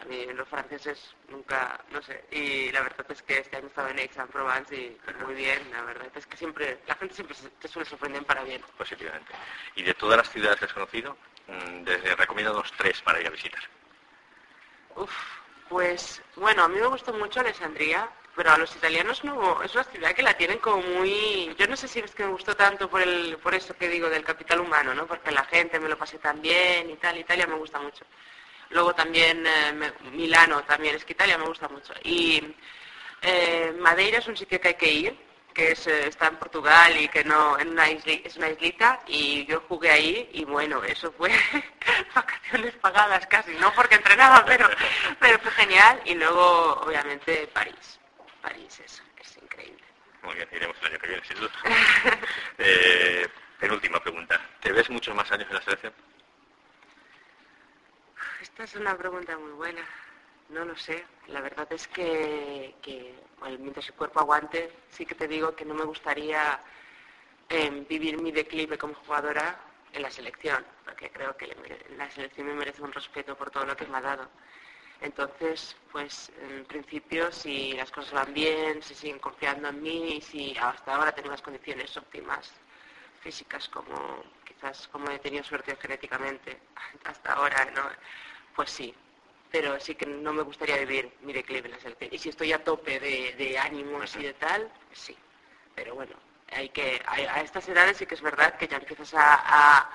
A 0.00 0.04
mí 0.06 0.26
los 0.26 0.48
franceses 0.48 1.14
nunca, 1.28 1.80
no 1.90 2.02
sé, 2.02 2.24
y 2.32 2.72
la 2.72 2.82
verdad 2.82 3.06
es 3.08 3.22
que 3.22 3.38
este 3.38 3.56
año 3.56 3.68
estaba 3.68 3.90
en 3.90 3.98
Aix-en-Provence 4.00 4.74
y 4.74 4.98
muy 5.24 5.34
bien, 5.34 5.70
la 5.70 5.82
verdad 5.82 6.10
es 6.14 6.26
que 6.26 6.36
siempre, 6.36 6.80
la 6.86 6.96
gente 6.96 7.14
siempre 7.14 7.36
te 7.60 7.68
suele 7.68 7.88
sorprender 7.88 8.24
para 8.24 8.42
bien. 8.42 8.60
Positivamente. 8.76 9.32
¿Y 9.76 9.82
de 9.84 9.94
todas 9.94 10.16
las 10.16 10.30
ciudades 10.30 10.58
que 10.58 10.64
has 10.64 10.72
conocido, 10.72 11.16
mm, 11.46 11.84
desde, 11.84 12.16
recomiendo 12.16 12.52
dos, 12.52 12.72
tres 12.76 13.00
para 13.02 13.20
ir 13.20 13.28
a 13.28 13.30
visitar? 13.30 13.62
Uf, 14.96 15.12
pues 15.68 16.22
bueno, 16.36 16.64
a 16.64 16.68
mí 16.68 16.80
me 16.80 16.86
gustó 16.86 17.12
mucho 17.12 17.40
Alessandria, 17.40 18.10
pero 18.34 18.50
a 18.50 18.58
los 18.58 18.74
italianos 18.74 19.22
no, 19.22 19.62
es 19.62 19.74
una 19.74 19.84
ciudad 19.84 20.12
que 20.12 20.22
la 20.22 20.36
tienen 20.36 20.58
como 20.58 20.82
muy... 20.82 21.54
Yo 21.56 21.66
no 21.68 21.76
sé 21.76 21.86
si 21.86 22.00
es 22.00 22.14
que 22.14 22.24
me 22.24 22.32
gustó 22.32 22.56
tanto 22.56 22.90
por, 22.90 23.00
el, 23.00 23.38
por 23.38 23.54
eso 23.54 23.76
que 23.76 23.88
digo 23.88 24.08
del 24.08 24.24
capital 24.24 24.60
humano, 24.60 24.92
¿no? 24.94 25.06
Porque 25.06 25.30
la 25.30 25.44
gente 25.44 25.78
me 25.78 25.88
lo 25.88 25.96
pasé 25.96 26.18
tan 26.18 26.42
bien 26.42 26.90
y 26.90 26.96
tal, 26.96 27.16
Italia 27.16 27.46
me 27.46 27.54
gusta 27.54 27.78
mucho. 27.78 28.04
Luego 28.70 28.94
también 28.94 29.46
eh, 29.46 29.92
Milano, 30.12 30.62
también 30.64 30.96
es 30.96 31.04
que 31.04 31.12
Italia 31.12 31.38
me 31.38 31.46
gusta 31.46 31.68
mucho. 31.68 31.92
Y 32.02 32.42
eh, 33.22 33.74
Madeira 33.78 34.18
es 34.18 34.28
un 34.28 34.36
sitio 34.36 34.60
que 34.60 34.68
hay 34.68 34.74
que 34.74 34.92
ir, 34.92 35.18
que 35.54 35.70
eh, 35.72 36.08
está 36.08 36.26
en 36.26 36.36
Portugal 36.36 37.00
y 37.00 37.08
que 37.08 37.24
no 37.24 37.58
en 37.58 37.68
una 37.68 37.88
es 37.88 38.36
una 38.36 38.50
islita 38.50 39.00
y 39.06 39.46
yo 39.46 39.62
jugué 39.68 39.90
ahí 39.90 40.28
y 40.32 40.44
bueno 40.44 40.82
eso 40.82 41.12
fue 41.12 41.30
vacaciones 42.14 42.74
pagadas 42.74 43.26
casi 43.28 43.52
no 43.52 43.72
porque 43.72 43.94
entrenaba 43.94 44.44
pero 44.44 44.68
pero 45.20 45.38
fue 45.38 45.52
genial. 45.52 46.02
Y 46.04 46.14
luego 46.14 46.80
obviamente 46.84 47.46
París. 47.52 48.00
París 48.42 48.80
es, 48.84 49.02
es 49.20 49.38
increíble. 49.40 49.84
Muy 50.22 50.34
bien 50.34 50.48
iremos 50.52 50.76
el 50.80 50.88
año 50.88 50.98
que 50.98 51.08
viene 51.08 51.24
sin 51.24 51.38
duda. 51.38 51.52
Eh, 52.58 53.28
penúltima 53.58 54.00
pregunta. 54.00 54.40
¿te 54.60 54.72
ves 54.72 54.88
muchos 54.90 55.14
más 55.14 55.30
años 55.30 55.46
en 55.48 55.54
la 55.54 55.62
selección? 55.62 55.92
Esta 58.54 58.64
es 58.64 58.74
una 58.76 58.96
pregunta 58.96 59.36
muy 59.36 59.52
buena 59.52 59.84
no 60.48 60.64
lo 60.64 60.76
sé. 60.76 61.04
La 61.28 61.40
verdad 61.40 61.66
es 61.72 61.88
que, 61.88 62.74
mientras 63.58 63.88
el 63.88 63.94
cuerpo 63.94 64.20
aguante, 64.20 64.70
sí 64.90 65.06
que 65.06 65.14
te 65.14 65.28
digo 65.28 65.54
que 65.54 65.64
no 65.64 65.74
me 65.74 65.84
gustaría 65.84 66.60
em, 67.48 67.86
vivir 67.86 68.20
mi 68.20 68.32
declive 68.32 68.78
como 68.78 68.94
jugadora 68.94 69.58
en 69.92 70.02
la 70.02 70.10
selección, 70.10 70.64
porque 70.84 71.10
creo 71.10 71.36
que 71.36 71.46
la 71.96 72.10
selección 72.10 72.46
me 72.48 72.54
merece 72.54 72.82
un 72.82 72.92
respeto 72.92 73.36
por 73.36 73.50
todo 73.50 73.64
lo 73.64 73.76
que 73.76 73.86
me 73.86 73.98
ha 73.98 74.00
dado. 74.00 74.28
Entonces, 75.00 75.76
pues 75.92 76.30
en 76.40 76.64
principio, 76.66 77.30
si 77.32 77.72
las 77.72 77.90
cosas 77.90 78.12
van 78.12 78.32
bien, 78.34 78.82
si 78.82 78.94
siguen 78.94 79.18
confiando 79.18 79.68
en 79.68 79.82
mí 79.82 80.16
y 80.16 80.20
si 80.20 80.56
hasta 80.58 80.94
ahora 80.94 81.12
tengo 81.12 81.30
las 81.30 81.42
condiciones 81.42 81.96
óptimas 81.96 82.52
físicas 83.20 83.68
como 83.68 84.22
quizás 84.44 84.88
como 84.88 85.10
he 85.10 85.18
tenido 85.18 85.44
suerte 85.44 85.76
genéticamente 85.76 86.58
hasta 87.04 87.32
ahora, 87.32 87.64
¿no? 87.74 87.82
Pues 88.54 88.70
sí, 88.70 88.94
pero 89.50 89.78
sí 89.78 89.94
que 89.94 90.06
no 90.06 90.32
me 90.32 90.42
gustaría 90.42 90.76
vivir 90.78 91.12
mi 91.22 91.32
declive 91.32 91.68
en 91.68 91.74
la 91.74 91.80
selección. 91.80 92.10
Y 92.12 92.18
si 92.18 92.28
estoy 92.28 92.52
a 92.52 92.64
tope 92.64 92.98
de, 92.98 93.58
ánimos 93.58 94.16
y 94.16 94.22
de 94.24 94.34
tal, 94.34 94.70
sí. 94.92 95.16
Pero 95.74 95.94
bueno, 95.94 96.14
hay 96.52 96.68
que 96.70 97.00
a, 97.06 97.40
estas 97.40 97.68
edades 97.68 97.96
sí 97.96 98.06
que 98.06 98.14
es 98.14 98.22
verdad 98.22 98.56
que 98.56 98.68
ya 98.68 98.78
empiezas 98.78 99.12
a, 99.16 99.90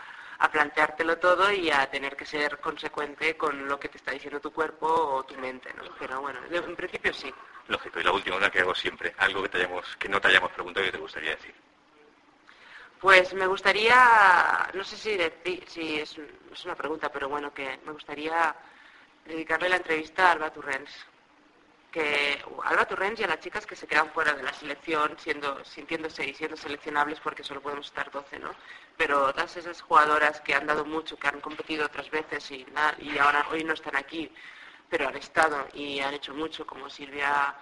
planteártelo 0.51 1.18
todo 1.18 1.51
y 1.51 1.70
a 1.70 1.89
tener 1.92 2.16
que 2.16 2.25
ser 2.25 2.60
consecuente 2.60 3.36
con 3.36 3.68
lo 3.68 3.78
que 3.78 3.89
te 3.89 3.98
está 3.98 4.12
diciendo 4.12 4.39
tu 4.39 4.54
cuerpo 4.54 4.88
o 4.88 5.24
tu 5.25 5.36
mente, 5.36 5.74
¿no? 5.74 5.84
Pero 6.00 6.22
bueno, 6.22 6.39
en 6.50 6.75
principio 6.78 7.13
sí. 7.13 7.34
Lógico, 7.68 8.00
y 8.00 8.04
la 8.04 8.13
última 8.13 8.38
una 8.38 8.50
que 8.50 8.62
hago 8.62 8.74
siempre, 8.74 9.13
algo 9.18 9.44
que, 9.44 9.50
te 9.50 9.58
hayamos, 9.58 9.96
que 9.98 10.08
no 10.08 10.20
te 10.22 10.30
hayamos 10.30 10.51
preguntado 10.51 10.86
y 10.86 10.89
que 10.89 10.94
te 10.94 11.01
gustaría 11.01 11.32
decir. 11.32 11.54
Pues 13.00 13.34
me 13.34 13.48
gustaría, 13.48 14.70
no 14.74 14.84
sé 14.84 14.98
si, 14.98 15.18
si 15.68 16.00
es, 16.01 16.18
una 16.65 16.75
pregunta, 16.75 17.10
pero 17.10 17.29
bueno, 17.29 17.53
que 17.53 17.79
me 17.86 17.94
gustaría 17.94 18.53
dedicarle 19.25 19.70
la 19.70 19.77
entrevista 19.77 20.27
a 20.27 20.32
Alba 20.34 20.51
Turrens. 20.51 20.91
Que 21.91 22.44
Alba 22.65 22.86
Turrens 22.86 23.20
y 23.22 23.24
a 23.24 23.27
las 23.27 23.39
chicas 23.39 23.65
que 23.65 23.77
se 23.77 23.88
quedan 23.88 24.10
fuera 24.10 24.34
de 24.34 24.44
la 24.44 24.51
selección, 24.53 25.15
siendo, 25.18 25.63
sintiéndose 25.63 26.27
y 26.27 26.34
siendo 26.34 26.58
seleccionables 26.58 27.22
porque 27.22 27.44
solo 27.44 27.62
podemos 27.62 27.86
estar 27.86 28.12
12, 28.12 28.38
¿no? 28.38 28.51
Pero 28.98 29.34
todas 29.34 29.56
esas 29.56 29.82
jugadoras 29.82 30.41
que 30.41 30.53
han 30.53 30.68
dado 30.68 30.84
mucho, 30.84 31.18
que 31.18 31.29
han 31.29 31.39
competido 31.39 31.86
otras 31.86 32.12
veces 32.12 32.51
y, 32.51 32.65
y 33.00 33.18
ahora 33.18 33.48
hoy 33.50 33.63
no 33.63 33.74
están 33.74 33.96
aquí, 33.96 34.29
pero 34.89 35.08
han 35.08 35.15
estado 35.15 35.68
y 35.74 36.01
han 36.01 36.13
hecho 36.13 36.34
mucho, 36.34 36.68
como 36.68 36.89
Silvia, 36.89 37.56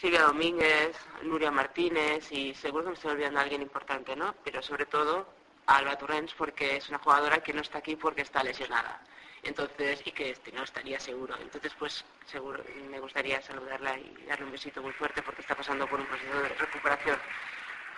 Silvia 0.00 0.22
Domínguez, 0.22 0.96
Nuria 1.22 1.50
Martínez 1.50 2.30
y 2.30 2.54
seguro 2.54 2.84
que 2.84 2.90
me 2.90 2.94
estoy 2.94 3.10
olvidando 3.12 3.40
a 3.40 3.42
alguien 3.42 3.62
importante, 3.62 4.14
¿no? 4.14 4.32
Pero 4.44 4.62
sobre 4.62 4.86
todo 4.86 5.26
a 5.66 5.76
Alba 5.76 5.98
Turrens 5.98 6.32
porque 6.34 6.76
es 6.76 6.88
una 6.88 6.98
jugadora 6.98 7.42
que 7.42 7.52
no 7.52 7.62
está 7.62 7.78
aquí 7.78 7.96
porque 7.96 8.22
está 8.22 8.44
lesionada. 8.44 9.02
Entonces 9.42 10.00
y 10.04 10.12
que 10.12 10.30
este 10.30 10.52
no 10.52 10.62
estaría 10.62 11.00
seguro. 11.00 11.34
Entonces 11.40 11.72
pues 11.76 12.04
seguro 12.26 12.62
me 12.88 13.00
gustaría 13.00 13.42
saludarla 13.42 13.98
y 13.98 14.24
darle 14.28 14.44
un 14.44 14.52
besito 14.52 14.80
muy 14.82 14.92
fuerte 14.92 15.20
porque 15.22 15.42
está 15.42 15.56
pasando 15.56 15.86
por 15.88 15.98
un 15.98 16.06
proceso 16.06 16.42
de 16.42 16.48
recuperación 16.50 17.18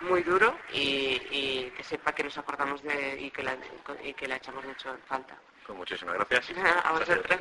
muy 0.01 0.23
duro 0.23 0.57
y, 0.73 1.69
que 1.77 1.83
sepa 1.83 2.13
que 2.13 2.23
nos 2.23 2.35
acordamos 2.35 2.81
de 2.81 3.21
y 3.21 3.29
que 3.29 3.43
la, 3.43 3.55
y 4.03 4.13
que 4.15 4.27
la 4.27 4.37
echamos 4.37 4.65
mucho 4.65 4.89
en 4.89 5.01
falta. 5.03 5.37
Pues 5.67 5.77
muchísimas 5.77 6.15
gracias. 6.15 6.57
A 6.83 6.91
vosotros 6.93 7.39